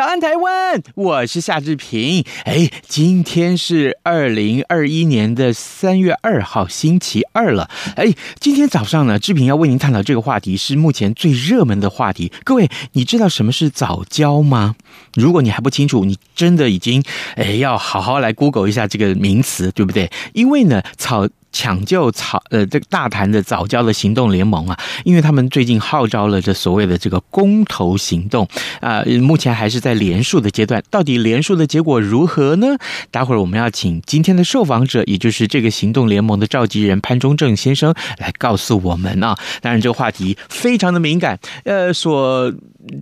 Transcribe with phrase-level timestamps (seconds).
[0.00, 0.82] 早安，台湾！
[0.94, 2.24] 我是夏志平。
[2.46, 7.68] 哎，今天是二零二一年的三月二号，星期二了。
[7.96, 12.32] 哎，今天早上呢，志平要为您探讨这个话题，是目前最热门的话题。
[12.44, 14.74] 各位，你知道什么是早教吗？
[15.12, 17.04] 如果你还不清楚，你真的已经
[17.36, 20.10] 哎要好好来 Google 一下这个名词，对不对？
[20.32, 21.28] 因为呢，草。
[21.52, 28.48] 抢救草呃，这个大潭的早教的行动联盟啊，因为他们最近号召了这所谓的这个公投行动
[28.80, 32.76] 啊，目前还是在连署的阶段，到底连署的结果如何呢？
[33.10, 39.36] 待会儿我们要请今天的受访者，也就是这个行动联盟的召集人潘忠正先生来告诉我们啊。
[39.60, 42.52] 当然，这个话题非常的敏感，呃，所。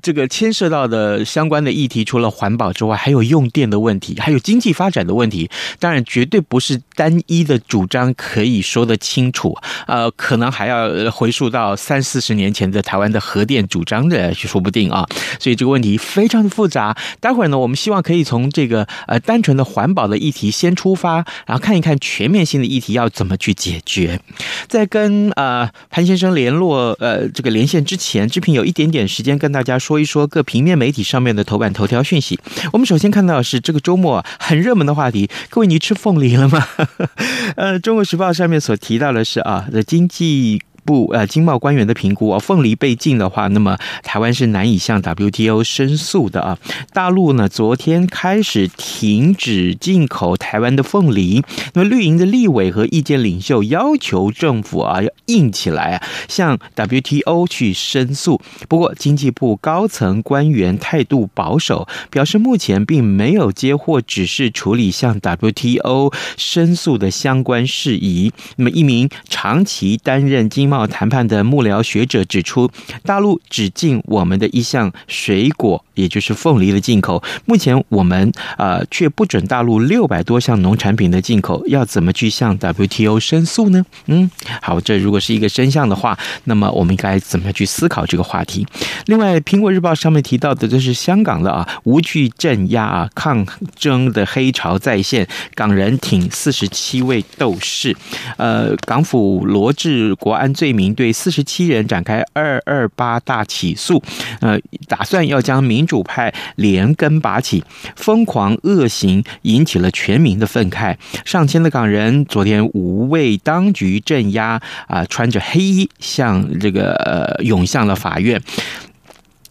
[0.02, 5.48] 这个牵涉到的相关的议题，除了环保之外，还有用电的问题，还有经济发展的问题。
[5.78, 9.56] 当然，绝对不是单一的主张可以说得清楚。
[9.86, 15.06] 呃，可能还要回溯到三四十年前的台湾的核电主张的，说不定啊。
[15.38, 16.96] 所以这个问题非常的复杂。
[17.20, 24.20] 待会儿呢，我们希望可以从这个呃单纯的环保的议题先出发，然后看一看全面性的议题要怎么去解决。
[24.66, 29.67] 在跟呃潘先生联络呃这个连线之前，志平有一点点时间跟大家。
[29.68, 32.38] 家说一说各平面媒体上面的头版头条讯息。
[32.72, 35.28] 我们首先看到的是这个周末很热门的话题。
[35.50, 36.66] 各位，你吃凤梨了吗？
[37.56, 40.62] 呃，《中国时报》上面所提到的是啊，的经济。
[40.88, 46.58] 部呃，经贸官员的评估啊，凤梨被禁的话，那么台湾是难以向 WTO 申诉的啊。
[46.94, 51.44] 大陆呢，昨天开始停止进口台湾的凤梨。
[51.74, 58.40] 那么绿营的立委和意见领袖要求政府啊要硬起来啊，向 WTO 去申诉。
[58.66, 68.32] 不过经济部高层官员态度保守，表示目前并没有接获指示处理向 WTO 申诉的相关事宜。
[68.56, 72.70] 那么一名长期担任经贸谈判的幕僚学者指出，
[73.04, 77.22] 大陆只禁我们的一项水果，也就是凤梨的进口。
[77.44, 83.84] 目前我们呃却不准大陆六百多项农产品的进口，要怎么去向 WTO 申诉呢？
[84.06, 84.30] 嗯，
[84.62, 88.66] 好，这如果是一个真相的话，那么我们应该怎么样去思考这个话题？
[89.06, 93.46] 另外，《苹果日报》上面提到的，都是香港的啊，无惧镇压啊，抗
[93.76, 97.96] 争的黑潮再现，港人挺四十七位斗士，
[98.36, 104.02] 呃，港府罗治国安罪一名对四十七人展开二二八大起诉，
[104.40, 107.64] 呃，打算要将民主派连根拔起，
[107.96, 110.96] 疯狂恶行引起了全民的愤慨。
[111.24, 118.40] 上千的港人昨天无畏当局镇压，啊、穿着黑衣向这个呃涌向了法院。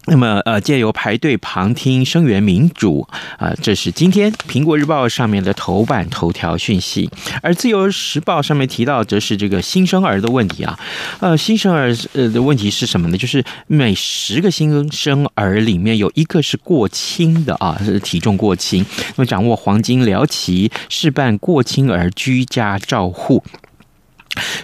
[0.09, 3.05] 那么，呃，借由排队旁听声援民主，
[3.37, 7.09] 啊、这是今天《苹果日报》上面的头版头条讯息。
[7.41, 10.79] 而《自由时报》上面提到，则是这个新生儿的问题啊，
[11.19, 13.17] 呃，新生儿呃的问题是什么呢？
[13.17, 18.85] 就是每十个新生儿里面有一个是过轻的啊，是体重过轻。
[19.17, 23.43] 那么，掌握黄金疗期，事办过轻儿居家照护。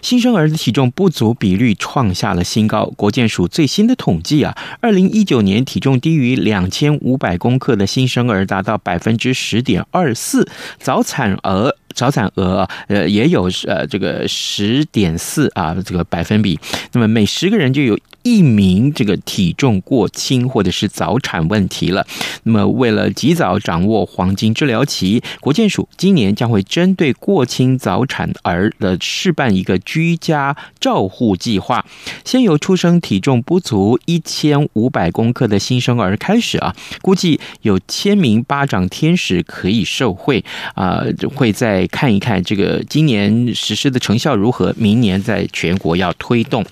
[0.01, 2.85] 新生儿的体重不足比率创下了新高。
[2.95, 10.47] 国健署最新的统计啊，二零一九年体重低于两千五百公克的新生儿达到百分之十点二四，
[10.79, 11.75] 早产儿。
[11.93, 16.59] 早产儿呃也有呃这个十点四啊这个百分比，
[16.93, 22.05] 那么每十个人就有一名这个体重过轻或者是早产问题了。
[22.43, 31.85] 那么为了及早掌握黄金治疗期，国健署今年将会针对过轻早产儿的试办一个居家照护计划，
[32.25, 40.43] 先由出生体重不足一千五百公克的新生儿开始啊，估计有千名巴掌天使可以受惠
[40.73, 41.03] 啊，
[41.35, 41.83] 会再。
[41.93, 46.65] 看一看这个今年实施的成效如何，明年在全国要推动。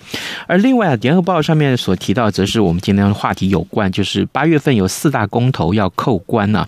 [0.47, 6.65] 而另外啊，《联合报》上面所提到，则是我们今天的话题有关，就是八月份有四大公投要扣关呢、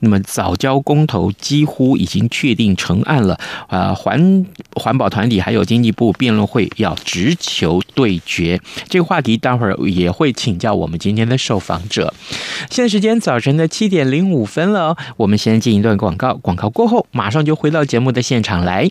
[0.00, 3.38] 那么早交公投几乎已经确定成案了，
[3.68, 4.44] 啊，环
[4.74, 8.60] 环保团体还有经济部辩论会要直球对决。
[8.88, 12.12] 这个话题待会儿也会请教我们今天的受访者。
[12.68, 17.86] 现在时间早晨的七点零五分了，我们先进一段广告，广告过后马上就回到。
[17.86, 18.90] 节目的现场来，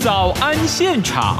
[0.00, 1.36] 早安现场。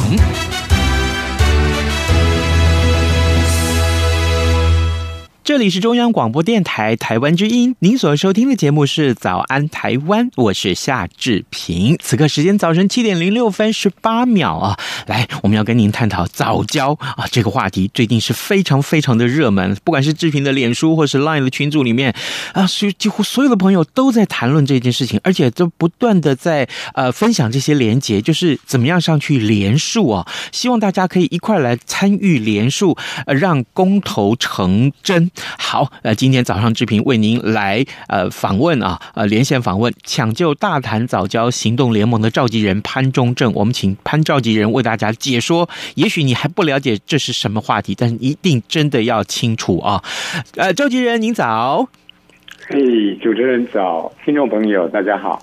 [5.43, 11.97] 这里是中央广播电台台湾之音，您所收听的节目是《早安台湾》，我是夏志平。
[11.99, 22.15] 此刻时间早晨七点零六分十八秒啊，来，我们要跟您探讨早教啊这个话题，最近是非常非常的热门，不管是志平的脸书或是 Line 的群组里面
[22.53, 32.97] 啊，是几乎所有的朋友都在谈论这件事情，而且都不断的在呃分享这些连结，就是怎么样上去连署啊，希望大家可以一块来参与连署，
[33.27, 35.30] 呃，让公投成真。
[35.59, 45.69] 好，呃，今天早上志平为您来呃访问啊，呃连线访问抢救大潭早教行动联盟的召集人潘忠正，我们请潘召集人为大家解说。
[45.95, 50.03] 也许你还不了解这是什么话题，但一定真的要清楚啊。
[50.57, 51.89] 呃，召集人您早，
[52.69, 55.43] 嘿，主持人早，听众朋友大家好。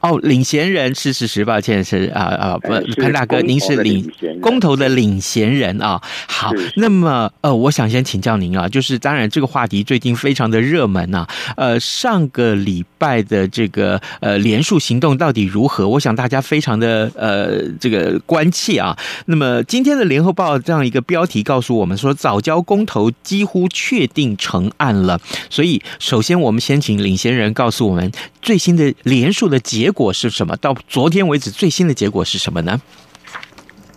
[0.00, 2.68] 哦，领衔人是是是，抱歉是啊啊不，
[3.00, 4.10] 潘大哥，您是领
[4.40, 6.00] 公投的领衔人啊。
[6.26, 11.26] 好，那么呃，我想先请教您啊，就是当然这个话题最近非常的热门呐。
[11.56, 15.88] 呃，上个礼拜的这个呃连署行动到底如何？
[15.88, 18.96] 我想大家非常的呃这个关切啊。
[19.26, 25.20] 那么今天的联合报这样一个标题告诉我们说，早交公投几乎确定成案了。
[25.50, 28.10] 所以首先我们先请领衔人告诉我们
[28.40, 30.56] 最新的连署的结果是什么？
[30.56, 32.82] 到昨天为止，最新的结果是什么呢？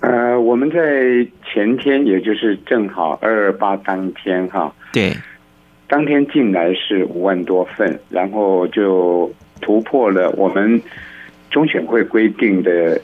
[0.01, 0.77] 呃，我们在
[1.43, 5.17] 前天，也就是正好二二八当天，哈，对，
[5.87, 10.79] 当天进来是五万多份，然后就突破了我们
[11.49, 13.01] 中选会规定的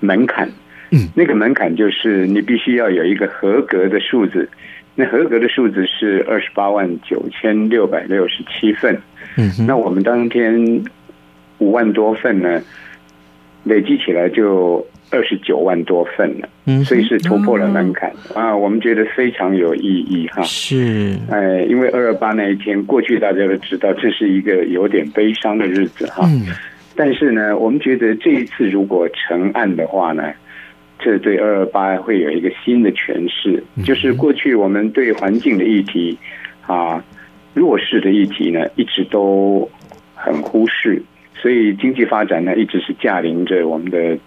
[0.00, 0.50] 门槛。
[0.90, 4.48] 嗯，那个门槛就是你必须要有一个合格的数字，
[4.96, 9.00] 那合格的数字是二十八万九千六百六十七份。
[9.36, 10.82] 嗯，那我们当天。
[11.58, 12.62] 五万多份呢，
[13.64, 18.12] 累计起来就二十九万多份了，嗯，所以是突破了门槛。
[18.34, 20.42] 啊，我们觉得非常有意义哈。
[20.42, 26.24] 是，哎，因为二二八那一天过去，大家都知道这是一个有点悲伤的日子哈。
[26.26, 26.46] 嗯，
[26.94, 30.32] 但是呢，我们觉得这一次如果成案的话呢，
[30.98, 36.18] 这对二二八会有一个新的诠释，就是过去我们对环境的议题
[36.66, 37.02] 啊，
[37.54, 39.70] 弱势的议题呢，一直都
[40.14, 41.00] 很忽视。
[41.40, 44.18] 所以经济发展呢，一直是驾临着我们的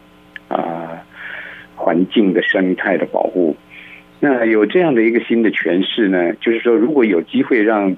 [0.48, 1.04] 啊
[1.76, 3.56] 环境的生态的保护。
[4.20, 7.96] 那有这样的一个新的诠释呢，就是说，如果有机会让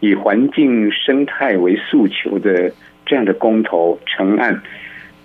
[0.00, 2.72] 以环境生态为诉求的
[3.06, 4.62] 这样的公投成案，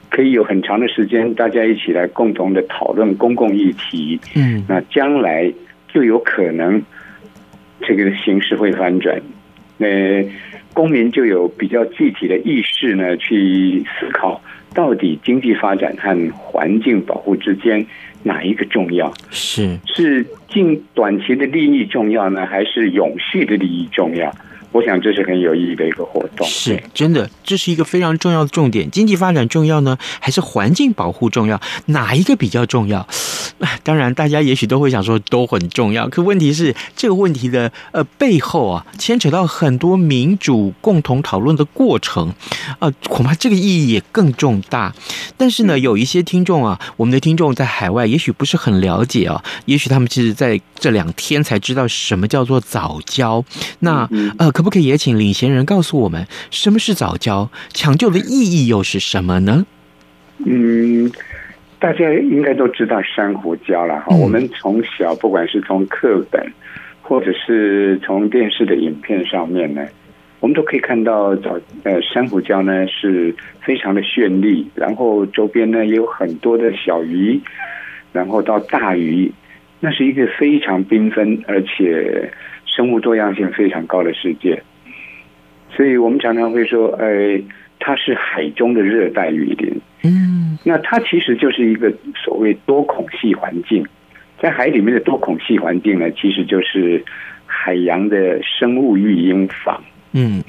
[0.10, 4.20] 可以有很长的时间，大家一起来共同的讨论公共议题。
[4.36, 5.52] 嗯，那将来
[5.88, 6.82] 就有可能
[7.82, 9.22] 这个形势会翻转。
[9.78, 9.88] 那。
[10.74, 14.40] 公民就有比较具体的意识呢，去思考
[14.76, 17.84] 到底经济发展和环境保护之间
[18.22, 19.12] 哪一个重要？
[19.32, 24.32] 是是近短期的利益重要呢，还是永续的利益重要？
[24.78, 26.46] 我想这是很有意义的一个活动。
[26.48, 28.92] 是真的，这是一个非常重要的重点。
[28.92, 31.60] 经济发展重要呢，还是环境保护重要？
[31.88, 33.08] 哪一个比较重要？
[33.82, 36.08] 当然，大家也许都会想说都很重要。
[36.10, 42.30] 可问题是，这个问题的呃背后啊，牵扯到很多民主共同讨论的过程
[42.78, 44.94] 啊，呃，恐怕这个意义也更重大。
[45.38, 53.44] 但是呢，有一些听众啊，我们的听众在海外也许不是很了解啊，也许他们其实在这两天才知道什么叫做早教。
[53.80, 54.08] 那
[54.38, 57.50] 呃，可不可以也请领衔人告诉我们，什么是早教？
[57.70, 59.66] 抢救的意义又是什么呢？
[60.46, 61.10] 嗯。
[61.80, 66.46] 大家应该都知道珊瑚礁了哈，我们从小不管是从课本，
[67.02, 69.88] 或者是从电视的影片上面呢，
[70.42, 77.40] 我们都可以看到早呃珊瑚礁呢是非常的绚丽，然后周边呢也有很多的小鱼，
[78.12, 79.32] 然后到大鱼，
[79.80, 82.30] 那是一个非常缤纷而且
[82.78, 84.62] 生物多样性非常高的世界。
[85.72, 87.42] 所以我们常常会说，呃，
[87.80, 89.82] 它是海中的热带雨林。
[90.04, 91.92] 嗯，那它其实就是一个
[92.24, 93.84] 所谓多孔隙环境，
[94.40, 97.04] 在海里面的多孔隙环境呢，其实就是
[97.48, 99.84] 海洋的生物育婴房。
[100.14, 100.44] 嗯，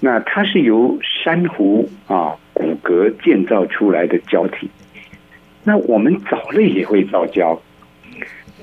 [0.00, 4.70] 那它是由珊瑚啊骨骼建造出来的胶体。
[5.64, 7.60] 那我们藻类也会造胶，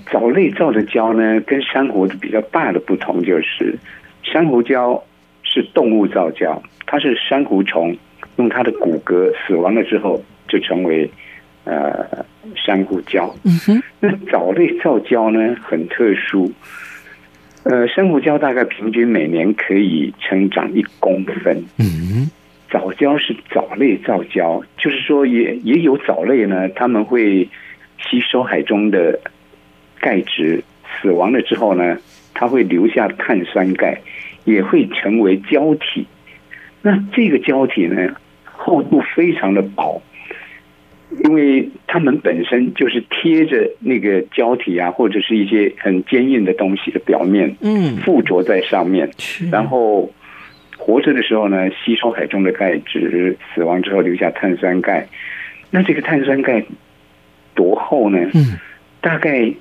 [0.09, 3.75] 藻类造的礁呢，跟珊瑚的比较大的不同就是，
[4.23, 5.01] 珊瑚礁
[5.43, 7.95] 是动物造礁，它是珊瑚虫
[8.37, 11.09] 用它的骨骼死亡了之后就成为
[11.65, 13.31] 呃珊瑚礁。
[13.43, 16.51] 嗯哼，那藻类造礁呢很特殊，
[17.63, 21.63] 呃，珊瑚礁大概平均每年可以成长一公分。
[21.77, 22.31] 嗯哼。
[22.69, 27.49] 藻礁是藻类造礁，就是说也也有藻类呢，他们会
[27.99, 29.19] 吸收海中的
[30.01, 30.63] 钙质，
[31.01, 31.97] 死亡了之后呢，
[32.33, 34.01] 它会留下碳酸钙，
[34.43, 36.05] 也会成为胶体。
[36.81, 40.01] 那这个胶体呢，厚度非常的薄，
[41.23, 49.09] 因为它们本身就是贴着那个胶体啊，或者是一些很坚硬的东西的表面，嗯，附着在上面，
[49.51, 50.11] 然后。
[50.83, 55.07] 活着的时候呢，吸收海中的钙质；死亡之后留下碳酸钙。
[55.69, 56.65] 那这个碳酸钙
[57.53, 58.17] 多厚呢？
[58.33, 58.57] 嗯，
[58.99, 59.53] 大概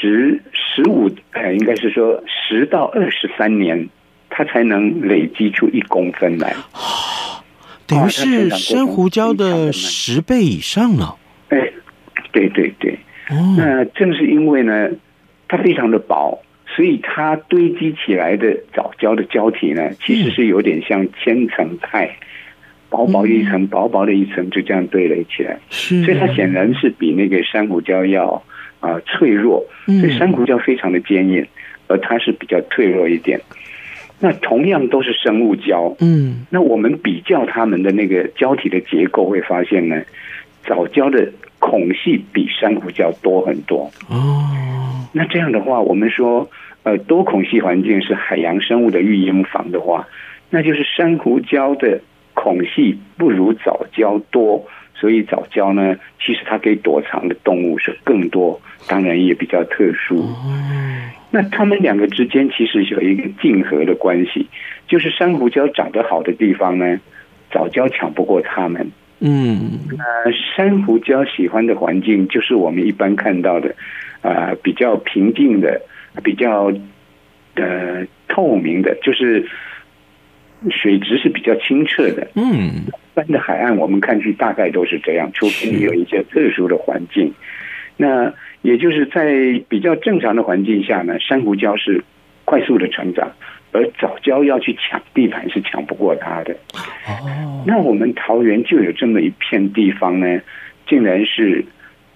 [0.00, 3.88] 十十五，呃，应该是说十到二十三年，
[4.30, 6.54] 它才能累积出一公分来。
[6.72, 7.44] 哦，
[7.86, 11.16] 等于是珊瑚礁的十倍以上了。
[11.48, 11.70] 哎，
[12.32, 12.98] 对对对。
[13.28, 14.88] 哦，那正是因为呢，
[15.48, 16.42] 它非常的薄。
[16.76, 22.16] 所以它堆积起来的藻礁的胶体呢，其实是有点像千层派，
[22.88, 25.58] 薄薄一层，薄薄的一层就这样堆垒起来。
[25.68, 28.40] 是，所以它显然是比那个珊瑚礁要
[28.80, 29.64] 啊、呃、脆弱。
[29.86, 31.46] 所以珊瑚礁非常的坚硬，
[31.88, 33.40] 而它是比较脆弱一点。
[34.18, 40.02] 那同样都是生物礁，嗯，那我们比较它们的那个胶体的结构，会发现呢，
[40.66, 43.90] 藻礁的孔隙比珊瑚礁多很多。
[44.08, 44.44] 哦。
[45.12, 46.48] 那这样的话，我们说，
[46.82, 50.06] 呃，多孔隙环境是海洋生物的育婴房的话，
[50.50, 52.00] 那就是珊瑚礁的
[52.34, 54.64] 孔隙不如藻礁多，
[55.00, 60.28] 所以藻礁呢，其实它可以躲藏的动物是更多，当然也比较特殊。
[61.30, 64.46] 那它们两个之间其实有一个竞合的关系，
[64.86, 67.00] 就是珊瑚礁长得好的地方呢，
[67.50, 68.90] 藻礁抢不过它们。
[69.20, 73.74] 嗯，那珊瑚礁喜欢的环境就是我们一般看到的。
[74.22, 75.80] 啊、呃，比较平静的，
[76.22, 76.70] 比较
[77.54, 79.48] 呃透明的，就是
[80.70, 82.28] 水质是比较清澈的。
[82.34, 82.90] 嗯，一
[83.20, 87.32] 般的海岸我们看去大概都是这样，除非你有一些特殊的环境。
[87.96, 92.02] 那也就是在比较正常的环境下呢，珊瑚礁是
[92.44, 93.32] 快速的成长，
[93.72, 96.54] 而藻礁要去抢地盘是抢不过它的。
[97.06, 100.40] 哦，那我们桃园就有这么一片地方呢，
[100.86, 101.64] 竟然是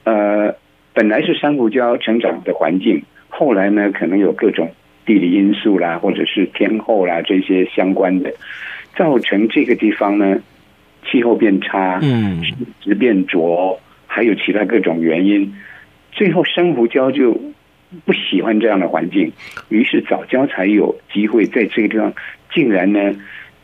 [0.04, 0.54] 呃。
[0.96, 4.73] 本来是珊瑚礁成长的环境，后来呢，可能有各种
[5.04, 8.32] 地理因素啦，或者是天候啦这些相关的，
[8.94, 10.38] 造成这个地方呢
[11.11, 12.42] 气候变差，嗯，
[12.80, 15.54] 质变浊，还有其他各种原因，
[16.12, 17.38] 最后珊瑚礁就
[18.04, 19.32] 不喜欢这样的环境，
[19.68, 22.12] 于是藻礁才有机会在这个地方，
[22.52, 23.14] 竟然呢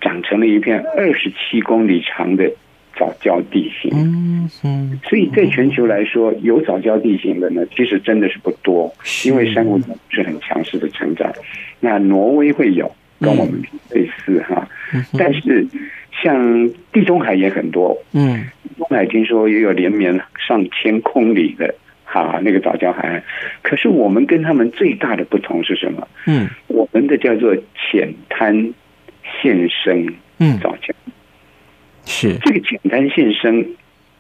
[0.01, 2.51] 长成了一片二十七公里长的。
[2.97, 8.93] 藻礁地形，嗯嗯，所以在全球来说，有藻礁地形的呢，其实真的是不多，
[9.25, 11.33] 因为珊瑚礁是很强势的成长。
[11.79, 14.67] 那挪威会有，跟我们类似哈，
[15.19, 15.67] 但是
[16.23, 21.75] 像地中海也很多，嗯，地中海听说也有连绵上千公里的
[22.05, 23.23] 哈那个藻礁海岸，
[23.63, 26.09] 可是我们跟他们最大的不同是什么？
[26.27, 28.73] 嗯，我们的叫做浅滩
[29.43, 30.91] 现生，嗯，藻礁。
[32.05, 32.37] 是。
[32.39, 33.65] 这个浅滩现生，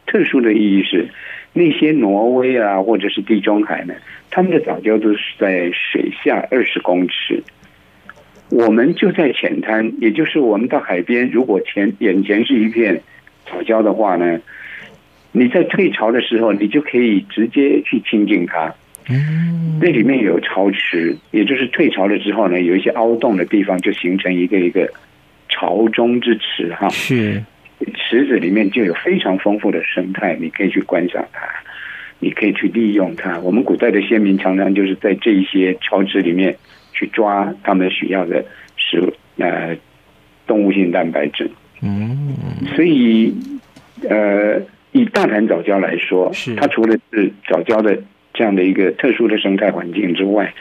[0.07, 1.09] 特殊的意义是，
[1.52, 3.95] 那些挪威啊，或者是地中海呢，
[4.30, 7.42] 他们的早礁都是在水下二十公尺，
[8.50, 13.00] 我们就在浅滩，也就是我们到海边，如果前眼前是一片
[13.47, 14.40] 草礁的话呢，
[15.33, 18.75] 你在退潮的时候，你就可以直接去亲近它。
[19.09, 24.92] 嗯，那里面有潮池，也就是退潮了之后呢，有一些凹洞的地方，就形成一个一个
[25.49, 26.88] 潮中之池哈。
[26.90, 27.42] 是。
[27.95, 31.40] 池子里面就有非常丰富的生态，你可以去观赏它，
[32.19, 33.38] 你可以去利用它。
[33.40, 36.54] 我们古代的先民常常就是在这一些潮池里面
[37.00, 38.45] 去抓他们需要的
[38.76, 39.75] 食物，呃，
[40.47, 41.50] 动物性蛋白质。
[41.80, 42.37] 嗯，
[42.76, 43.33] 所以
[44.07, 44.61] 呃，
[44.92, 47.99] 以大潭藻礁来说，是它除了是藻礁的
[48.35, 50.52] 这样的一个特殊的生态环境之外，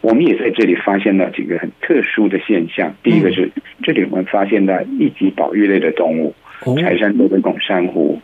[0.00, 2.94] 我们也在这里发现了几个很特殊的现象。
[3.02, 3.50] 第一个是
[3.82, 6.32] 这里我们发现了一级保育类的动物，
[6.80, 8.20] 柴山多杯拱珊瑚。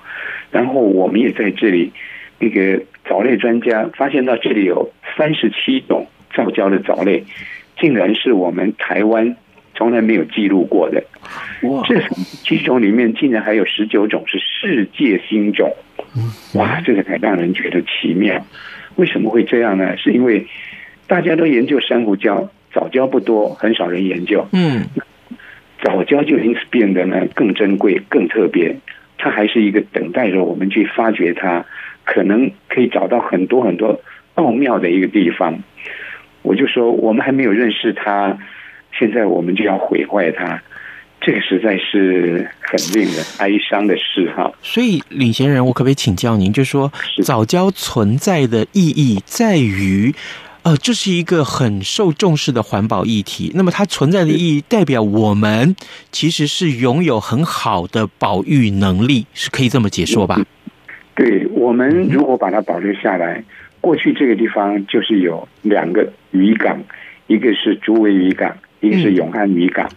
[0.52, 1.90] 然后我们也在这里，
[2.38, 7.24] 那个藻类专家发现到这里有三十七种藻礁的藻类，
[7.78, 9.36] 竟然是我们台湾
[9.74, 11.02] 从来没有记录过的。
[11.62, 11.82] 哇！
[11.86, 12.00] 这
[12.44, 15.74] 七种里面竟然还有十九种是世界新种。
[16.54, 18.44] 哇，这个才让人觉得奇妙。
[18.96, 19.96] 为什么会这样呢？
[19.96, 20.46] 是因为
[21.06, 24.46] 大家都研究珊瑚礁，藻礁不多，很少人研究。
[24.52, 24.86] 嗯，
[25.82, 28.76] 藻礁就因此变得呢更珍贵、更特别。
[29.18, 31.64] 它还是一个等待着我们去发掘它，
[32.04, 34.00] 可能可以找到很多很多
[34.34, 35.62] 奥妙的一个地方。
[36.46, 38.38] 我就说，我们还没有认识他，
[38.96, 40.62] 现在我们就要毁坏它，
[41.20, 44.52] 这个实在是很令人哀伤的事哈。
[44.62, 46.92] 所以，领衔人，我可不可以请教您，就说
[47.24, 50.14] 早教存在的意义在于？
[50.62, 53.52] 呃，这是一个很受重视的环保议题。
[53.54, 55.76] 那么它存在的意义，代表我们
[56.10, 60.40] 其实是拥有很好的保育能力，是可以这么解说吧？
[61.14, 63.44] 对，我们如果把它保留下来，
[63.86, 66.82] 过去这个地方就是有两个渔港，
[67.28, 69.88] 一个是竹围渔港，一个是永安渔港。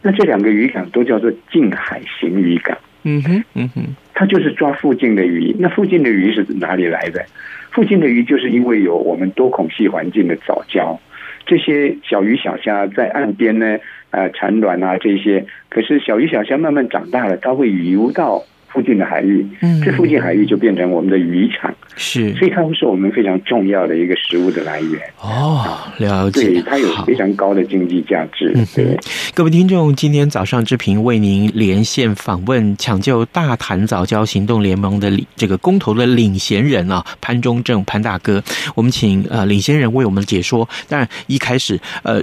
[0.00, 2.78] 那这两个渔港都叫做近海型渔港。
[3.02, 3.82] 嗯哼，嗯哼，
[4.14, 5.52] 它就是抓附近的鱼。
[5.58, 7.26] 那附近的鱼是哪里来的？
[7.72, 10.96] 附近的鱼就是因为有我们多孔隙环境的藻礁，
[11.44, 13.76] 这些小鱼小虾在岸边呢，
[14.12, 15.44] 呃，产卵啊这些。
[15.68, 25.00] 可是小鱼小虾慢慢长大了，它会游到附近的海域，嗯，这附近海域就变成我们的渔场，是，所以它会是我们非常重要的一个食物的来源。
[25.20, 28.50] 哦，了解，对，它有非常高的经济价值。
[28.74, 28.98] 对，
[29.34, 38.42] 各位听众，今天早上之平为您连线访问抢救大潭早教行动联盟的这个公投的领衔人啊，潘中正潘大哥，
[38.74, 40.66] 我们请呃领衔人为我们解说。
[40.88, 42.22] 当然一开始呃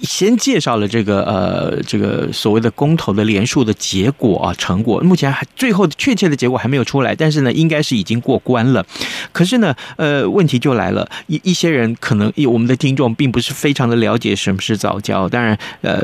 [0.00, 5.65] 先介绍了这个呃这个所谓的公投的连署的结果啊成果，目前还最。
[5.66, 8.86] 最后确切的结果还没有出来，但是呢，应该是已经过关了。
[9.32, 15.28] 可是呢，呃，问题就来了，一一些人可能我们的听众并不是非常的了解什么是早教。
[15.28, 16.00] 当然，呃，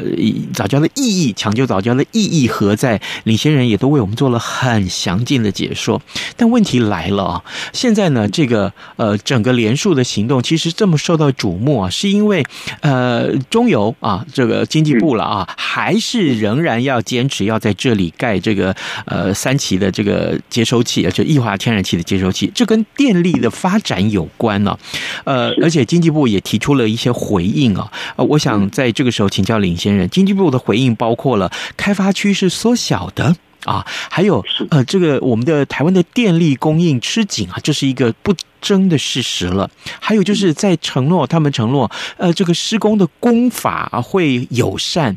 [0.52, 3.00] 早教的意义，抢救早教的意义何在？
[3.22, 6.02] 领先人也都为我们做了很详尽的解说。
[6.36, 12.44] 但问题来了啊，现在呢，这个呃，整个连署的行动其实这么受到瞩目啊，是因为
[12.80, 18.74] 呃，中油啊，这个经济部了啊，还是仍然要坚持要在这里盖这个
[19.06, 19.51] 呃三。
[19.52, 24.78] 三期的这个接收器，就液化天然气的接收器，这跟电力的发展有关呢。
[25.24, 27.92] 呃，而且经济部也提出了一些回应啊。
[28.16, 33.36] 呃，我想在这个时候请教领先人，经济部的回应包括了开发区是缩小的。
[33.64, 39.70] 啊，还有呃，这个我们的台湾的电力供应吃紧啊，这是一个不争的事实了。
[40.00, 45.14] 还有就是在承诺，他们承诺，呃，这个施工的工法会友善。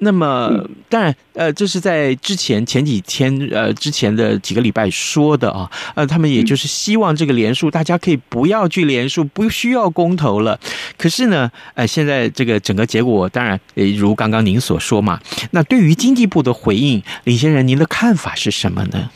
[0.00, 5.68] 那么当然，呃，这是在之前前几天呃之前的几个礼拜说的啊。
[5.96, 10.58] 呃，他们也就是希望这个连署，大家可以不要去连署，不需要公投了。
[10.96, 15.18] 可是呢，呃，现在这个整个结果，当然，呃，如刚刚您所说嘛。
[15.50, 17.88] 那对于经济部的回应，李先生，您的。
[17.88, 19.10] 看法是什么呢？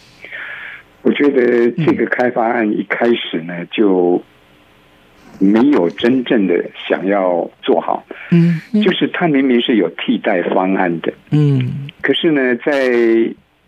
[1.03, 4.23] 我觉得这个开发案一开始呢，就
[5.41, 8.05] 没有真正的想要做好。
[8.31, 11.13] 嗯，就是它明明是有替代方案的。
[11.31, 12.89] 嗯，可是呢，在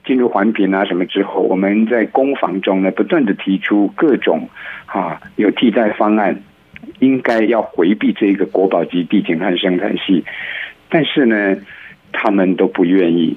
[0.07, 4.49] 进入环评啊什么之后，我们在攻防中呢，不断的提出各种
[4.87, 6.41] 啊有替代方案，
[7.01, 10.25] 应该要回避这个国宝级地景和生态系，
[10.89, 11.57] 但是呢，
[12.13, 13.37] 他们都不愿意。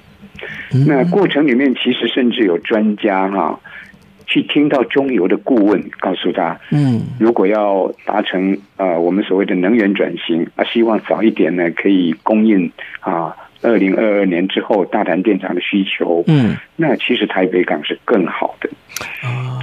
[0.85, 3.59] 那过程里面，其实甚至有专家哈，
[4.27, 18.69] 去听到中油的顾问告诉他，嗯，如果要达成呃我们所谓的能源转型啊，希望早一点呢可以供应啊，二零二二年之后大潭电厂的需求，嗯，那其实台北港是更好的，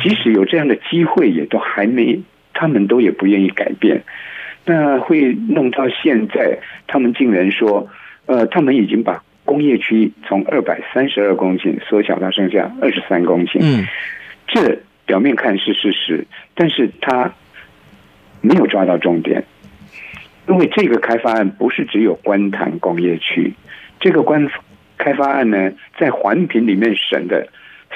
[0.02, 2.20] 即使有这样的机会，也都还没，
[2.54, 4.02] 他们都也不愿意改变，
[4.64, 7.86] 那会弄到现在，他们竟然说，
[8.26, 9.22] 呃，他们已经把。
[9.46, 13.86] 工业区从二百三十二公顷缩小到剩下二十三公顷，嗯，
[14.46, 17.32] 这表面看是事实，但是他
[18.40, 19.44] 没有抓到重点，
[20.48, 23.52] 因为这个开发案不是只有观塘工业区，
[24.00, 24.48] 这个观
[24.96, 27.48] 开发案呢，在环评里面审的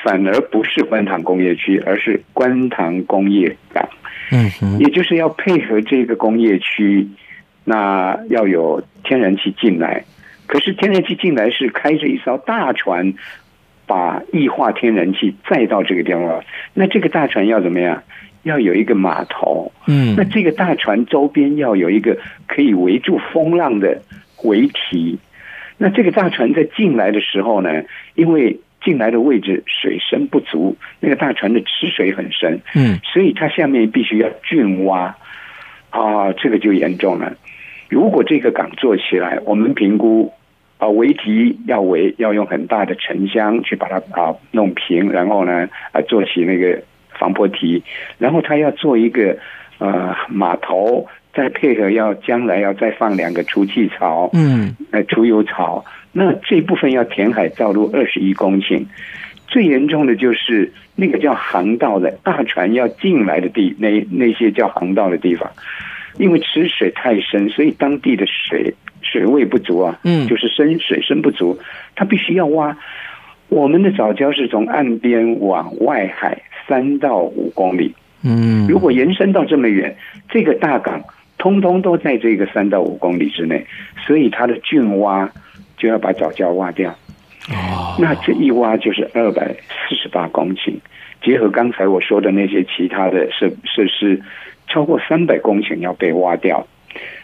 [0.03, 3.89] 反而不是观塘工业区，而是观塘工业港，
[4.31, 7.09] 嗯哼，也就是要配合这个工业区，
[7.65, 10.05] 那要有天然气进来。
[10.47, 13.13] 可是天然气进来是开着一艘大船，
[13.89, 16.45] 把液化天然气载到这个地方。
[16.75, 18.05] 那这个大船要怎么样？
[18.45, 24.01] 要有一个码头，嗯，那这个大船周边要有一个可以围住风浪的
[24.45, 25.19] 围堤。
[25.77, 27.83] 那这个大船在进来的时候呢，
[28.15, 35.17] 因为进来的位置水深不足，那个大船的吃水很深，嗯，所以它下面必须要浚挖，
[35.91, 37.35] 啊，这个就严重了。
[37.89, 40.33] 如果这个港做起来，我们评估
[40.79, 46.81] 啊，围堤要围，要用很大的沉箱去把它啊弄平，然后呢啊做起那个
[47.19, 47.83] 防波堤，
[48.19, 49.37] 然后他要做一个
[49.79, 58.87] 呃码头，再配合要将来要再放两个除气槽，嗯，呃除油槽，那这部分要填海造陆二十一公顷，
[59.49, 65.51] 最严重的就是那个叫航道的大船要进来的地，那那些叫航道的地方。
[66.19, 71.59] 因为池水太深，所以当地的水水位不足啊，嗯，就是深水深不足，
[71.95, 72.77] 它必须要挖。
[73.49, 79.97] 我们的藻礁是从岸边往外海三到五公里，嗯，如果延伸到这么远，
[80.29, 81.03] 这个大港
[81.39, 83.67] 通通都在这个三到五公里之内，
[84.07, 85.31] 所以它的浚挖
[85.77, 86.91] 就要把藻礁挖掉。
[87.51, 89.55] 哦，那这一挖就是二百
[89.89, 90.75] 四十八公顷，
[91.23, 94.23] 结合刚才我说的那些其他的设设施。
[94.71, 96.67] 超过三百公顷要被挖掉，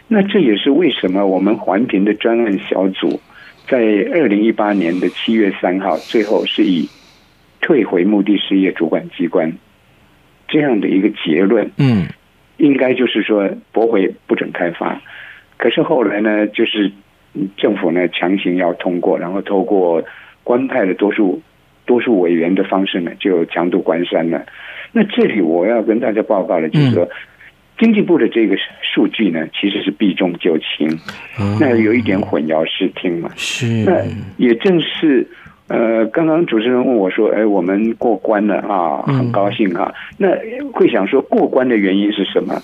[0.07, 3.19] 那这也是为什么我们环评的专案小组
[3.67, 3.77] 在
[4.13, 6.87] 二零一八年的七月三号，最后是以
[7.59, 9.51] 退回目的事业主管机关
[10.47, 11.71] 这样的一个结论。
[11.77, 12.05] 嗯，
[12.57, 15.01] 应该就是说驳回不准开发，
[15.57, 16.91] 可是后来呢，就是
[17.57, 20.03] 政府呢强行要通过，然后透过
[20.43, 21.41] 官派的多数
[21.87, 24.45] 多数委员的方式呢，就强度关山了。
[24.91, 27.03] 那这里我要跟大家报告的就是说。
[27.05, 27.09] 嗯
[27.77, 30.87] 经济部的这个数据呢，其实是避重就轻，
[31.59, 33.29] 那有一点混淆视听嘛。
[33.35, 34.01] 是，那
[34.37, 35.27] 也正是
[35.67, 40.29] 呃，刚刚主持人问我说：“哎，我们过关了啊，很高兴哈。”那
[40.71, 42.61] 会想说过关的原因是什么？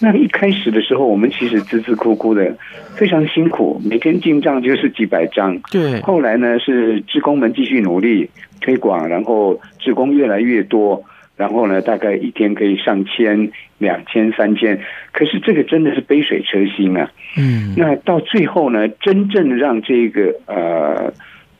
[0.00, 2.54] 那一开始的时候，我们其实孜孜哭哭的，
[2.96, 5.58] 非常辛苦，每天进账就是几百张。
[5.70, 6.00] 对。
[6.02, 8.28] 后来呢，是职工们继续努力
[8.60, 11.02] 推广，然后职工越来越多。
[11.42, 14.78] 然后呢，大概一天可以上千、两千、三千，
[15.10, 17.10] 可是这个真的是杯水车薪啊。
[17.36, 21.12] 嗯，那到最后呢，真正让这个呃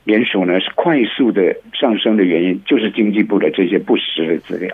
[0.05, 4.73] 联署呢是快速的上升的原因，就是经济部的这些不实的资料。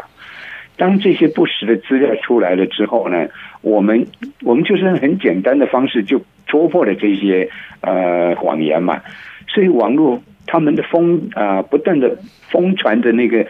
[0.76, 3.28] 当这些不实的资料出来了之后呢，
[3.62, 4.06] 我们
[4.42, 7.48] 我们就是很简单的方式就戳破了这些
[7.80, 9.00] 呃谎言嘛。
[9.48, 12.14] 所以网络他们的疯啊、呃，不断的
[12.50, 13.46] 疯传的那个。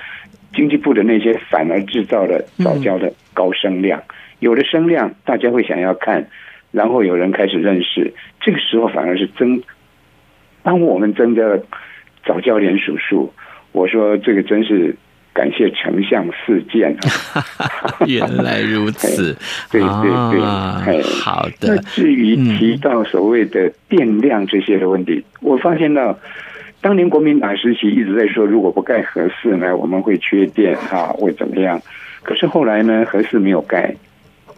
[0.54, 4.02] 经济部的那些反而制造了早教的高声量，
[4.38, 6.28] 有了声量，大家会想要看，
[6.72, 9.62] 然后有人开始认识，这个时候反而是增，
[10.62, 11.62] 当我们增加了
[12.24, 13.32] 早教连署数，
[13.72, 14.96] 我说这个真是
[15.34, 17.44] 感谢丞相赐剑啊！
[18.08, 19.36] 原来如此，
[19.70, 21.74] 对对对，哎，好的。
[21.74, 26.18] 那至于提到所谓的电量这些的问题，我发现到。
[26.80, 31.80] 当年国民党时期一直在说，如果不盖核四呢，我们会缺电啊，会怎么样？
[32.22, 33.92] 可是后来呢，核四没有盖，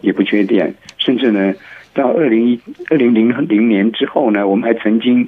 [0.01, 1.53] 也不缺电，甚至呢，
[1.95, 5.27] 到二零一二零零零年之后呢，我们还曾经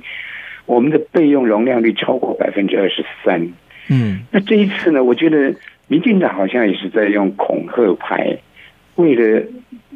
[0.68, 3.42] 我们的备用容量率超过百分之二十三。
[3.90, 5.56] 嗯，那这一次呢，我觉得
[5.88, 8.38] 民进党好像也是在用恐吓牌，
[8.96, 9.44] 为了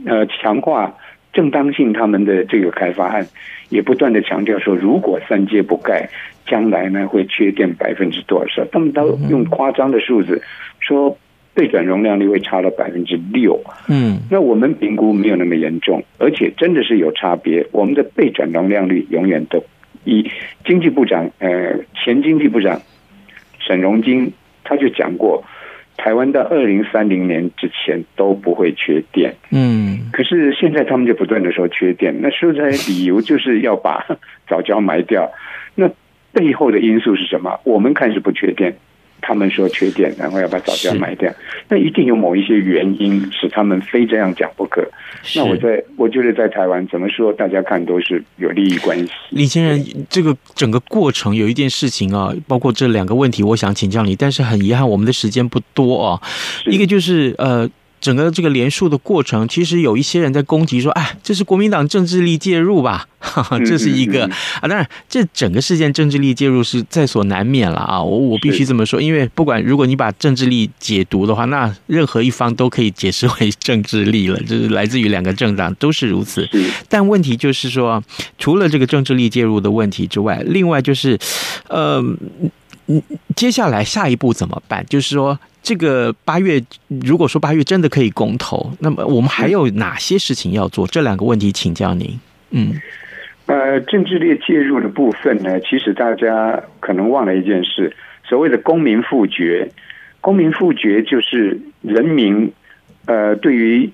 [0.08, 0.96] 呃强化
[1.32, 3.28] 正当性，他们的这个开发案
[3.70, 6.10] 也不断的强调说，如果三界不盖。
[6.48, 8.66] 将来呢，会缺电百分之多少？
[8.72, 10.42] 他们都用夸张的数字
[10.80, 11.18] 说
[11.54, 13.60] 备转容量率会差了百分之六。
[13.88, 17.68] 嗯，那我们评估没有那么严重，而且真的是有差别。
[17.72, 19.64] 我们的备转容量率永远都
[20.04, 20.32] 以
[20.66, 22.82] 经济部长呃前经济部长
[23.60, 24.32] 沈荣金
[24.64, 25.44] 他就讲过，
[25.98, 29.36] 台湾到二零三零年之前都不会缺电。
[29.50, 34.06] 嗯，可是现在他们就不断的说缺电，那说出来理由就是要把
[34.48, 35.30] 藻礁埋掉。
[35.74, 35.90] 那
[36.38, 37.60] 背后的因素是什么？
[37.64, 38.78] 我们看是不缺电，
[39.22, 41.34] 他们说缺电，然后要把早教卖掉，
[41.68, 44.88] 那一定有某一些原因使他们非这样讲不可。
[45.36, 49.12] 那我在我觉得在台湾怎么说，大家看都是有利益关系。
[49.32, 56.22] 李先生，这个整个过程有一件事情啊，包括这两个问题，我想请教你，但是很遗憾，我们的时间不多啊。
[56.68, 57.68] 一个就是呃。
[58.08, 64.24] 整个这个连署的过程，其实有一些人在攻击说：“哎，这是国民党政治力介入吧？”哈哈，这是一个
[64.62, 64.62] 啊。
[64.62, 68.02] 当然，这整个事件政治力介入是在所难免了啊。
[68.02, 76.48] 我我必须这么说，因为不管如果你把政治力解读的话，那任何一方都可以解释为政治力了，就是来自于两个政党都是如此。
[76.88, 78.02] 但问题就是说，
[78.38, 81.20] 除了这个政治力介入的问题之外，另外就是，
[81.68, 82.02] 呃。
[82.88, 83.02] 嗯，
[83.36, 84.86] 接下来下一步怎么办？
[84.88, 90.88] 就是说，这个八月，如果说八月真的可以公投，那么我们还有哪些事情要做？
[90.88, 92.20] 这两个问题请教您。
[92.52, 92.74] 嗯，
[93.46, 99.70] 呃，政治力介入的部分呢，其实大家可能忘了一件事，所谓的公民复决，
[100.22, 102.52] 公民复决就是人民，
[103.06, 103.90] 呃，对于。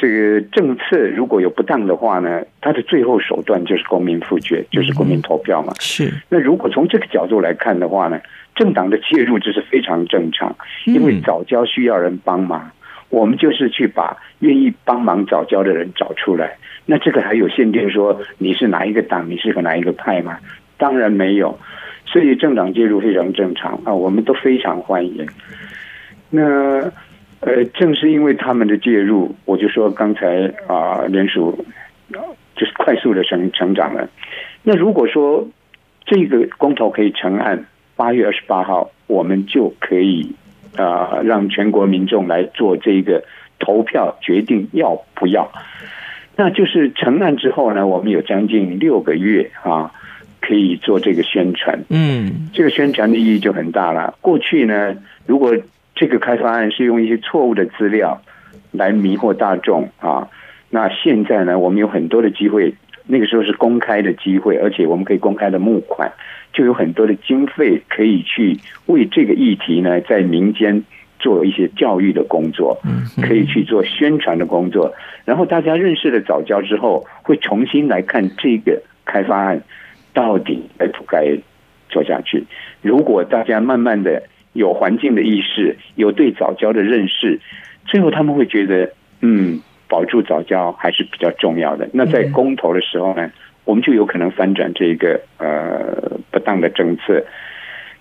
[0.00, 5.74] 这个政策如果有不当的话呢，它的最后手段就是公民复决，就是公民投票嘛。
[5.78, 6.10] 是。
[6.30, 8.18] 那如果从这个角度来看的话呢，
[8.54, 12.70] 政党的介入这是非常正常，因为早教需要人帮忙，
[13.10, 16.56] 我们就是去把愿意帮忙早教的人找出来。
[16.86, 20.38] 那这个还有限定说你是哪一个党，你是个哪一个派吗？
[20.78, 21.58] 当然没有。
[22.06, 25.28] 所以政党介入非常正常啊，我们都非常欢迎。
[26.30, 26.90] 那。
[27.40, 31.64] 呃，正是因为他们的介入，我就说刚才啊，联署
[32.54, 34.08] 就是快速的成成长了。
[34.62, 35.48] 那如果说
[36.04, 37.64] 这个公投可以成案，
[37.96, 40.34] 八月二十八号，我们就可以
[40.76, 43.24] 啊，让全国民众来做这个
[43.58, 45.50] 投票决定要不要。
[46.36, 49.92] 那就是成案之后呢，我们有将近六个月啊，
[50.40, 51.78] 可以做这个宣传。
[51.88, 54.14] 嗯，这个宣传的意义就很大了。
[54.20, 55.56] 过去呢，如果
[56.00, 58.22] 这个开发案是用一些错误的资料
[58.70, 60.30] 来迷惑大众啊，
[60.70, 62.72] 那现在呢，我们有很多的机会，
[63.04, 66.10] 那个时候是公开的机会，而且我们可以公开的募款，
[66.54, 70.82] 就有很多的经费可以去为这个议题呢，在民间
[71.18, 72.80] 做一些教育的工作，
[73.20, 74.94] 可以去做宣传的工作，
[75.26, 79.60] 然后大家认识了早教之后，会重新来看这个开发案
[80.14, 81.36] 到底该不该
[81.90, 82.46] 做下去。
[82.80, 84.22] 如果大家慢慢的。
[84.52, 87.40] 有环境的意识，有对早教的认识，
[87.86, 91.88] 最后他们会觉得，嗯，保住早教还是比较重要的。
[91.92, 93.30] 那在公投的时候呢，
[93.64, 97.24] 我们就有可能翻转这个呃不当的政策。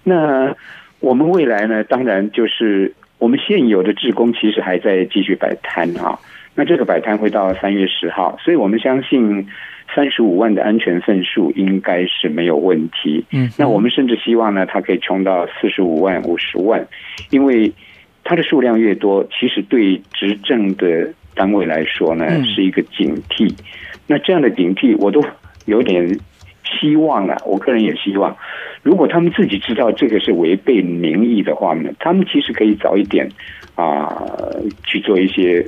[0.04, 0.56] 那
[1.00, 6.20] 我们未来呢，当然就是我们现有的职工其实还在继续摆摊啊。
[6.60, 9.48] 那这个摆摊会到三月十号，所以我们相信。
[9.96, 13.26] 三十五万的安全份数应该是没有问题。
[13.32, 16.88] 嗯，那我们甚至希望呢，它可以冲到四十五万、五十万，
[17.32, 17.74] 因为
[18.24, 23.52] 它的数量越多，其实对执政的单位来说呢，是一个警惕。
[24.06, 25.26] 那这样的警惕，我都
[25.66, 26.20] 有点
[26.64, 27.36] 希望了。
[27.48, 28.38] 我个人也希望，
[28.84, 33.28] 如果他们自己知道这个是违背民意的话呢，他们其实可以早一点
[33.74, 34.24] 啊
[34.84, 35.66] 去做一些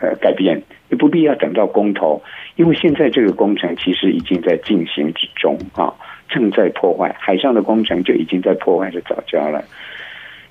[0.00, 2.22] 呃改变，也不必要等到公投。
[2.56, 5.94] 因为现在这个工程其实已经在进行之中啊，
[6.28, 9.64] 正在破坏海上的工程就已经在破坏着藻礁了，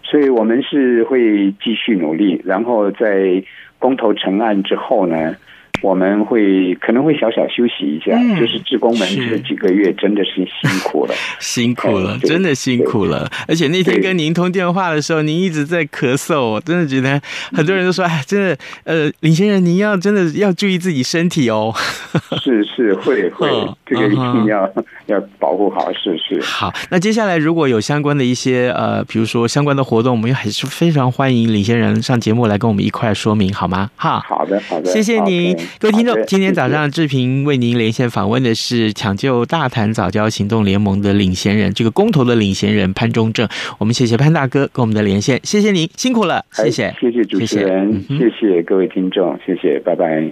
[0.04, 3.44] 所以我们是会继续努力，然后在
[3.80, 5.36] 公投成案之后呢。
[5.82, 13.30] 我们会可能会小小休息一下，嗯、就是志工们这几个月真的是辛苦了， 辛苦了，真的辛苦了。
[13.48, 17.20] 而且那天跟您通电话的时候，您一直在咳嗽，我真的觉得
[17.52, 21.74] 很多人都说，哎，真的，呃，林先生，您要真的要注意自己身体哦。
[22.42, 23.50] 是是会会，
[23.86, 26.40] 这个一定要、嗯、 要保护好，是是。
[26.42, 33.90] 好，那接下来如果有相关的一些呃，比如说相关的活动，我们还是非常欢迎林先生上节目来跟我们一块说明，好吗？
[33.96, 35.58] 哈，好的好的，谢谢您。
[35.80, 43.48] 各位听众，今天早上志平为您连线访问的是抢救大潭早教行动联盟的领衔人，这个公投的领衔人潘中正。
[43.80, 50.30] 我们谢谢潘大哥跟我们的连线，谢谢您辛苦了，谢谢，谢谢主持人，谢谢，谢谢各位听众，谢谢，拜拜。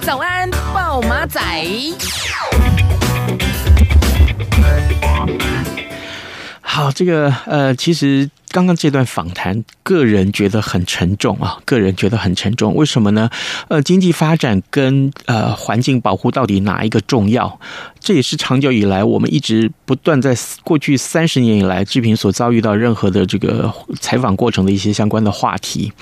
[0.00, 1.40] 早安，暴马仔。
[6.60, 8.30] 好，这个呃，其实。
[8.52, 12.74] 刚刚这段访谈，个人觉得很沉重啊，个人觉得很沉重。
[12.74, 13.30] 为什么呢？
[13.68, 17.58] 呃，经济发展跟呃环境保护到底哪一个重要？
[17.98, 25.92] 这也是长久以来我们一直不断在过去三十年以来志平所遭遇到任何的这个采访过程的一些相关的话题。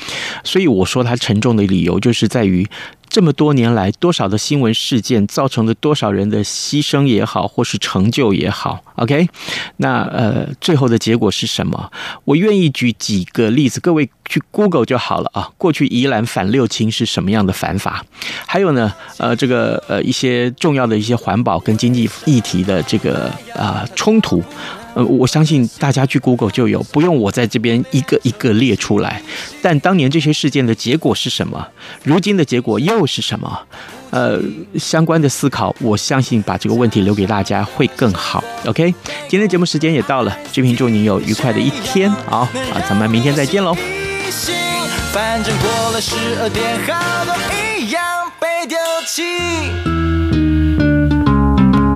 [0.43, 2.69] 所以我说它沉重的理由，就是在于。
[3.11, 9.29] 这么多年来，多少的新闻事件造成了多少人的牺牲也好，或是成就也好，OK？
[9.79, 11.91] 那呃，最后的结果是什么？
[12.25, 15.51] 我愿意举几个例子，各位去 Google 就好了啊。
[15.59, 18.05] 过去宜兰反六轻是什么样的反法？
[18.47, 23.25] 还有呢，呃，这个呃一些重要的一些环保跟经济议题的这个
[23.57, 24.41] 啊、呃、冲突。
[24.95, 29.23] 呃，我相信大家去 Google 就有，不用我在这边一个一个列出来。
[29.63, 31.69] 但当年这些事件的结果是什么？
[32.03, 33.61] 如今的结果又是什么？
[34.11, 34.41] 呃，
[34.77, 38.43] 相关的思考，我相信把这个问题留给大家会更好。
[38.67, 38.93] OK，
[39.29, 42.11] 今天的节目时间也到了，志平祝您有愉快的一天。
[42.27, 43.77] 好啊，咱们明天再见喽。
[45.13, 47.35] 反正过了十二点，好多
[47.79, 48.03] 一样
[48.41, 48.77] 被丢
[49.07, 50.00] 弃